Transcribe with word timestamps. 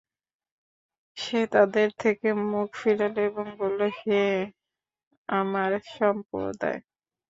সে 1.17 1.39
তাদের 1.53 1.89
থেকে 2.01 2.27
মুখ 2.51 2.69
ফিরাল 2.75 3.15
এবং 3.27 3.45
বলল, 3.59 3.79
হে 3.99 4.23
আমার 5.29 5.71
সম্প্রদায়! 5.95 6.79